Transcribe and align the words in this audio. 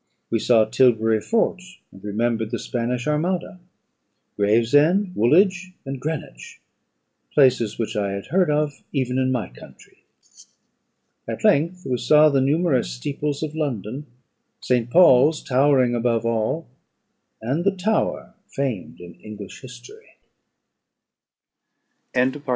We 0.31 0.39
saw 0.39 0.65
Tilbury 0.65 1.21
Fort, 1.21 1.61
and 1.91 2.03
remembered 2.03 2.49
the 2.49 2.57
Spanish 2.57 3.05
armada; 3.05 3.59
Gravesend, 4.35 5.13
Woolwich, 5.15 5.73
and 5.85 5.99
Greenwich, 6.01 6.59
places 7.35 7.77
which 7.77 7.95
I 7.95 8.13
had 8.13 8.25
heard 8.25 8.49
of 8.49 8.81
even 8.91 9.19
in 9.19 9.31
my 9.31 9.49
country. 9.49 9.99
At 11.27 11.43
length 11.43 11.85
we 11.85 11.99
saw 11.99 12.29
the 12.29 12.41
numerous 12.41 12.89
steeples 12.89 13.43
of 13.43 13.53
London, 13.55 14.07
St. 14.59 14.89
Paul's 14.89 15.43
towering 15.43 15.93
above 15.93 16.25
all, 16.25 16.67
and 17.39 17.63
the 17.63 17.69
Tower 17.75 18.33
famed 18.47 18.99
in 18.99 19.13
English 19.19 19.61
history. 19.61 20.17
CHAPTER 22.15 22.39
XIX. 22.39 22.49